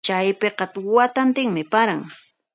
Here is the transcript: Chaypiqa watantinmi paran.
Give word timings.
Chaypiqa 0.07 0.65
watantinmi 0.95 1.63
paran. 1.71 2.01